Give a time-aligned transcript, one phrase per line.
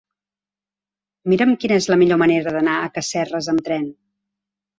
[1.33, 3.87] Mira'm quina és la millor manera d'anar a Casserres amb tren.